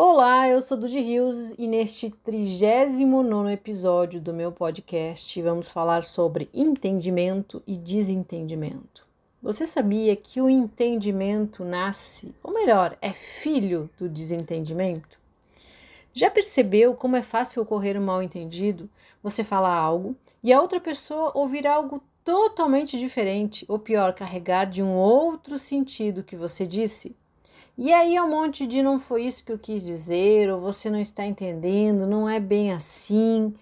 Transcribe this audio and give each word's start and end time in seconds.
Olá, 0.00 0.48
eu 0.48 0.62
sou 0.62 0.76
Dudy 0.76 1.00
Rios 1.00 1.54
e 1.58 1.66
neste 1.66 2.08
39 2.08 3.52
episódio 3.52 4.20
do 4.20 4.32
meu 4.32 4.52
podcast 4.52 5.42
vamos 5.42 5.68
falar 5.68 6.04
sobre 6.04 6.48
entendimento 6.54 7.60
e 7.66 7.76
desentendimento. 7.76 9.04
Você 9.42 9.66
sabia 9.66 10.14
que 10.14 10.40
o 10.40 10.48
entendimento 10.48 11.64
nasce, 11.64 12.32
ou 12.44 12.54
melhor, 12.54 12.96
é 13.02 13.12
filho 13.12 13.90
do 13.98 14.08
desentendimento? 14.08 15.18
Já 16.14 16.30
percebeu 16.30 16.94
como 16.94 17.16
é 17.16 17.22
fácil 17.22 17.62
ocorrer 17.62 18.00
um 18.00 18.04
mal-entendido? 18.04 18.88
Você 19.20 19.42
fala 19.42 19.74
algo 19.74 20.14
e 20.44 20.52
a 20.52 20.60
outra 20.60 20.78
pessoa 20.78 21.32
ouvir 21.34 21.66
algo 21.66 22.00
totalmente 22.24 22.96
diferente, 22.96 23.64
ou 23.66 23.80
pior, 23.80 24.14
carregar 24.14 24.66
de 24.66 24.80
um 24.80 24.94
outro 24.94 25.58
sentido 25.58 26.22
que 26.22 26.36
você 26.36 26.64
disse? 26.64 27.16
E 27.80 27.92
aí 27.92 28.16
é 28.16 28.22
um 28.22 28.28
monte 28.28 28.66
de 28.66 28.82
não 28.82 28.98
foi 28.98 29.22
isso 29.22 29.44
que 29.44 29.52
eu 29.52 29.58
quis 29.58 29.84
dizer, 29.84 30.50
ou 30.50 30.60
você 30.60 30.90
não 30.90 30.98
está 30.98 31.24
entendendo, 31.24 32.08
não 32.08 32.28
é 32.28 32.40
bem 32.40 32.72
assim. 32.72 33.54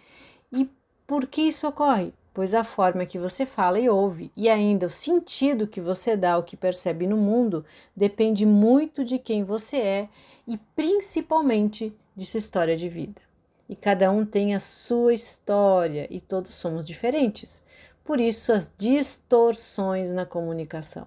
E 0.51 0.66
por 1.07 1.27
que 1.27 1.43
isso 1.43 1.69
ocorre? 1.69 2.15
Pois 2.33 2.55
a 2.55 2.65
forma 2.65 3.05
que 3.05 3.19
você 3.19 3.45
fala 3.45 3.79
e 3.79 3.91
ouve, 3.91 4.33
e 4.34 4.48
ainda 4.48 4.87
o 4.87 4.91
sentido 4.91 5.66
que 5.66 5.83
você 5.83 6.16
dá 6.16 6.33
ao 6.33 6.43
que 6.45 6.57
percebe 6.57 7.07
no 7.07 7.19
mundo, 7.19 7.62
depende 7.95 8.47
muito 8.47 9.05
de 9.05 9.19
quem 9.19 9.45
você 9.45 9.77
é 9.77 10.09
e 10.48 10.57
principalmente 10.74 11.95
de 12.16 12.24
sua 12.24 12.38
história 12.38 12.74
de 12.74 12.88
vida. 12.88 13.21
E 13.69 13.77
cada 13.77 14.10
um 14.10 14.24
tem 14.24 14.55
a 14.55 14.60
sua 14.60 15.12
história 15.12 16.07
e 16.09 16.23
todos 16.23 16.55
somos 16.55 16.87
diferentes. 16.87 17.62
Por 18.02 18.19
isso, 18.19 18.51
as 18.51 18.73
distorções 18.79 20.10
na 20.10 20.24
comunicação. 20.24 21.07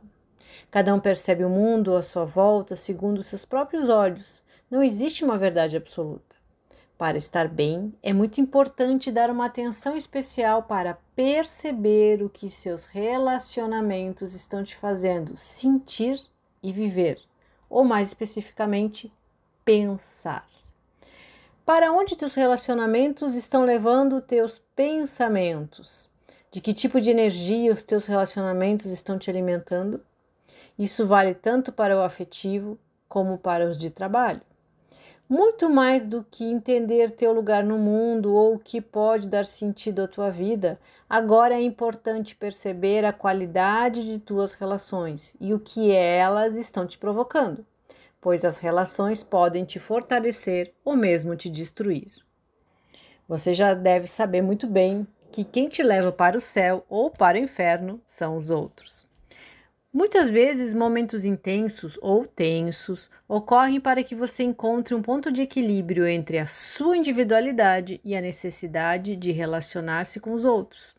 Cada 0.70 0.94
um 0.94 1.00
percebe 1.00 1.44
o 1.44 1.50
mundo 1.50 1.96
à 1.96 2.02
sua 2.02 2.26
volta 2.26 2.76
segundo 2.76 3.24
seus 3.24 3.46
próprios 3.46 3.90
olhos. 3.90 4.44
Não 4.70 4.84
existe 4.84 5.24
uma 5.24 5.38
verdade 5.38 5.76
absoluta. 5.76 6.36
Para 7.00 7.18
estar 7.18 7.48
bem, 7.48 7.94
é 8.04 8.12
muito 8.12 8.42
importante 8.42 9.10
dar 9.10 9.30
uma 9.30 9.46
atenção 9.46 9.96
especial 9.96 10.64
para 10.64 10.98
perceber 11.16 12.22
o 12.22 12.30
que 12.30 12.50
seus 12.50 12.86
relacionamentos 12.86 14.34
estão 14.34 14.66
te 14.66 14.76
fazendo 14.76 15.38
sentir 15.38 16.20
e 16.62 16.74
viver, 16.74 17.18
ou 17.70 17.86
mais 17.86 18.10
especificamente, 18.10 19.10
pensar. 19.64 20.46
Para 21.66 21.92
onde 21.92 22.18
teus 22.18 22.34
relacionamentos 22.34 23.36
estão 23.36 23.64
levando 23.64 24.20
teus 24.20 24.60
pensamentos? 24.76 26.10
De 26.52 26.60
que 26.60 26.74
tipo 26.74 27.00
de 27.00 27.12
energia 27.12 27.72
os 27.72 27.84
teus 27.84 28.08
relacionamentos 28.08 28.88
estão 28.88 29.18
te 29.18 29.30
alimentando? 29.30 30.04
Isso 30.80 31.05
vale 31.05 31.35
tanto 31.35 31.73
para 31.73 31.97
o 31.97 32.02
afetivo 32.02 32.80
como 33.09 33.38
para 33.38 33.67
os 33.67 33.77
de 33.77 33.89
trabalho. 33.89 34.39
Muito 35.27 35.69
mais 35.69 36.05
do 36.05 36.25
que 36.31 36.45
entender 36.45 37.11
teu 37.11 37.33
lugar 37.33 37.66
no 37.66 37.77
mundo 37.77 38.33
ou 38.33 38.55
o 38.55 38.59
que 38.59 38.80
pode 38.80 39.27
dar 39.27 39.45
sentido 39.45 40.03
à 40.03 40.07
tua 40.07 40.31
vida, 40.31 40.80
agora 41.07 41.53
é 41.53 41.61
importante 41.61 42.33
perceber 42.33 43.03
a 43.03 43.11
qualidade 43.11 44.05
de 44.05 44.19
tuas 44.19 44.53
relações 44.53 45.35
e 45.39 45.53
o 45.53 45.59
que 45.59 45.91
elas 45.91 46.55
estão 46.55 46.88
te 46.88 46.97
provocando, 46.97 47.66
pois 48.22 48.45
as 48.45 48.57
relações 48.59 49.22
podem 49.22 49.66
te 49.66 49.80
fortalecer 49.80 50.73
ou 50.83 50.95
mesmo 50.95 51.35
te 51.35 51.50
destruir. 51.50 52.07
Você 53.27 53.53
já 53.53 53.73
deve 53.73 54.07
saber 54.07 54.41
muito 54.41 54.66
bem 54.66 55.05
que 55.30 55.44
quem 55.44 55.67
te 55.67 55.83
leva 55.83 56.11
para 56.11 56.38
o 56.38 56.41
céu 56.41 56.85
ou 56.89 57.11
para 57.11 57.38
o 57.38 57.41
inferno 57.41 58.02
são 58.03 58.38
os 58.38 58.50
outros. 58.50 59.09
Muitas 59.92 60.30
vezes, 60.30 60.72
momentos 60.72 61.26
intensos 61.26 61.98
ou 62.00 62.23
tensos 62.23 63.09
ocorrem 63.28 63.81
para 63.81 64.03
que 64.03 64.13
você 64.13 64.44
encontre 64.44 64.94
um 64.94 65.02
ponto 65.02 65.31
de 65.31 65.41
equilíbrio 65.41 66.06
entre 66.06 66.38
a 66.38 66.46
sua 66.46 66.96
individualidade 66.96 68.00
e 68.03 68.16
a 68.16 68.22
necessidade 68.22 69.16
de 69.16 69.31
relacionar-se 69.31 70.19
com 70.19 70.31
os 70.31 70.46
outros. 70.46 70.96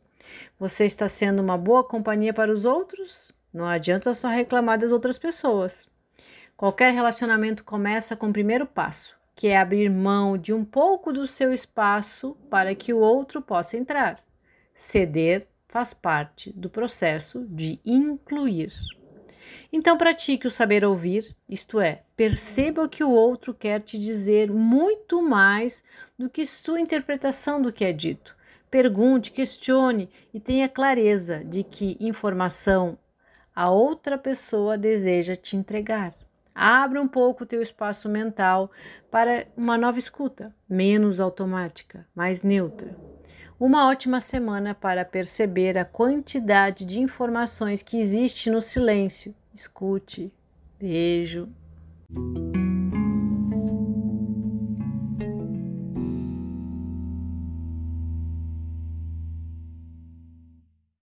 Você 0.59 0.87
está 0.87 1.09
sendo 1.09 1.41
uma 1.41 1.57
boa 1.57 1.85
companhia 1.85 2.35
para 2.35 2.51
os 2.51 2.65
outros? 2.65 3.31
Não 3.55 3.65
adianta 3.65 4.13
só 4.13 4.27
reclamar 4.27 4.77
das 4.77 4.91
outras 4.91 5.21
pessoas. 5.21 5.89
Qualquer 6.57 6.93
relacionamento 6.93 7.63
começa 7.63 8.17
com 8.17 8.29
o 8.29 8.33
primeiro 8.33 8.67
passo, 8.67 9.15
que 9.37 9.47
é 9.47 9.57
abrir 9.57 9.89
mão 9.89 10.37
de 10.37 10.53
um 10.53 10.65
pouco 10.65 11.13
do 11.13 11.29
seu 11.29 11.55
espaço 11.55 12.37
para 12.51 12.75
que 12.75 12.93
o 12.93 12.99
outro 12.99 13.41
possa 13.41 13.77
entrar. 13.77 14.19
Ceder 14.75 15.47
faz 15.71 15.95
parte 15.95 16.53
do 16.53 16.69
processo 16.69 17.47
de 17.49 17.81
incluir. 17.87 18.73
Então, 19.73 19.97
pratique 19.97 20.49
o 20.49 20.51
saber 20.51 20.85
ouvir, 20.85 21.35
isto 21.49 21.81
é, 21.81 22.03
perceba 22.17 22.83
o 22.83 22.89
que 22.89 23.05
o 23.05 23.11
outro 23.11 23.55
quer 23.55 23.81
te 23.81 23.97
dizer 23.97 24.51
muito 24.51 25.23
mais 25.23 25.85
do 26.19 26.29
que 26.29 26.45
sua 26.45 26.81
interpretação 26.81 27.63
do 27.63 27.73
que 27.73 27.85
é 27.85 27.93
dito. 27.93 28.37
Pergunte, 28.69 29.31
questione 29.31 30.11
e 30.35 30.41
tenha 30.41 30.69
clareza 30.69 31.45
de 31.45 31.63
que 31.63 31.97
informação 32.01 32.99
a 33.55 33.71
outra 33.71 34.19
pessoa 34.19 34.77
deseja 34.77 35.37
te 35.37 35.57
entregar. 35.57 36.15
Abra 36.53 37.01
um 37.01 37.09
pouco 37.09 37.45
o 37.45 37.47
teu 37.47 37.63
espaço 37.63 38.09
mental 38.09 38.71
para 39.09 39.47
uma 39.57 39.79
nova 39.79 39.99
escuta, 39.99 40.55
menos 40.69 41.21
automática, 41.21 42.07
mais 42.15 42.43
neutra. 42.43 43.10
Uma 43.61 43.89
ótima 43.89 44.23
semana 44.23 44.75
para 44.75 45.05
perceber 45.05 45.77
a 45.77 45.85
quantidade 45.85 46.83
de 46.83 46.99
informações 46.99 47.83
que 47.83 48.01
existe 48.01 48.49
no 48.49 48.63
silêncio. 48.63 49.35
Escute. 49.53 50.33
Beijo. 50.79 51.47